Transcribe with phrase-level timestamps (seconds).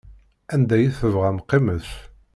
[0.53, 1.89] Anda i tebɣam qqimet.